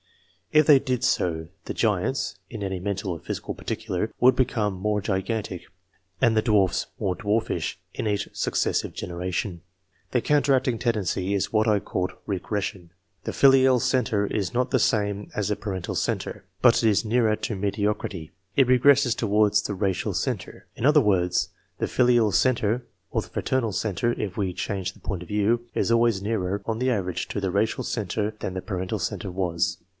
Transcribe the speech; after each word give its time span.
If 0.51 0.65
they 0.65 0.79
did 0.79 1.03
so, 1.05 1.47
the 1.65 1.73
giants 1.75 2.35
(in 2.49 2.61
any 2.63 2.79
mental 2.79 3.11
or 3.11 3.19
physical 3.19 3.53
par 3.53 3.63
ticular) 3.63 4.11
would 4.19 4.35
become 4.35 4.73
more 4.73 4.99
gigantic, 4.99 5.61
and 6.19 6.35
the 6.35 6.41
dwarfs 6.41 6.87
more 6.99 7.15
Iwarfish, 7.15 7.75
in 7.93 8.07
each 8.07 8.27
successive 8.33 8.93
generation. 8.93 9.61
The 10.09 10.19
counteract 10.19 10.67
ig 10.67 10.79
tendency 10.81 11.35
is 11.35 11.53
what 11.53 11.67
I 11.67 11.79
called 11.79 12.13
"regression." 12.25 12.89
The 13.25 13.31
filial 13.31 13.77
mtre 13.79 14.29
is 14.31 14.53
not 14.55 14.71
the 14.71 14.79
same 14.79 15.29
as 15.35 15.47
the 15.47 15.55
parental 15.55 15.95
centre, 15.95 16.45
but 16.63 16.83
it 16.83 16.89
is 16.89 17.05
nearer 17.05 17.37
mediocrity; 17.51 18.31
it 18.55 18.67
regresses 18.67 19.15
towards 19.15 19.61
the 19.61 19.75
racial 19.75 20.15
centre. 20.15 20.65
In 20.75 20.83
ler 20.83 20.99
words, 20.99 21.49
the 21.77 21.87
filial 21.87 22.31
centre 22.33 22.85
(or 23.11 23.21
the 23.21 23.29
fraternal 23.29 23.71
centre, 23.71 24.13
if 24.19 24.35
we 24.35 24.51
change 24.51 24.93
the 24.93 24.99
point 24.99 25.21
of 25.21 25.29
view) 25.29 25.67
is 25.75 25.91
always 25.91 26.23
nearer, 26.23 26.61
on 26.65 26.79
the 26.79 26.89
average, 26.89 27.27
to 27.29 27.39
the 27.39 27.51
racial 27.51 27.83
centre 27.85 28.33
than 28.39 28.55
the 28.55 28.61
parental 28.61 28.99
centre 28.99 29.31
was. 29.31 29.77